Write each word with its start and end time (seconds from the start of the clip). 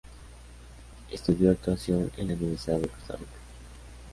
Estudió 1.11 1.51
actuación 1.51 2.11
en 2.17 2.29
la 2.29 2.33
Universidad 2.33 2.79
de 2.79 2.87
Costa 2.87 3.17
Rica. 3.17 3.31